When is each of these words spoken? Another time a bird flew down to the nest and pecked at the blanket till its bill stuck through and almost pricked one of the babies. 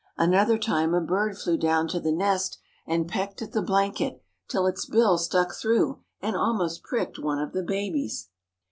Another 0.17 0.57
time 0.57 0.95
a 0.95 0.99
bird 0.99 1.37
flew 1.37 1.57
down 1.59 1.87
to 1.89 1.99
the 1.99 2.11
nest 2.11 2.57
and 2.87 3.07
pecked 3.07 3.39
at 3.43 3.51
the 3.51 3.61
blanket 3.61 4.23
till 4.47 4.65
its 4.65 4.87
bill 4.87 5.19
stuck 5.19 5.53
through 5.53 5.99
and 6.19 6.35
almost 6.35 6.81
pricked 6.81 7.19
one 7.19 7.37
of 7.37 7.53
the 7.53 7.61
babies. 7.61 8.29